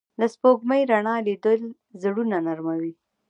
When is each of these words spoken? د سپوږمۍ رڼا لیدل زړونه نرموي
د 0.19 0.21
سپوږمۍ 0.33 0.81
رڼا 0.91 1.15
لیدل 1.27 1.61
زړونه 2.01 2.37
نرموي 2.47 2.93